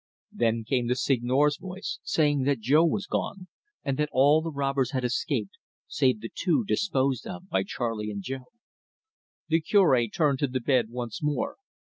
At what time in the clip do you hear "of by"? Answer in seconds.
7.27-7.61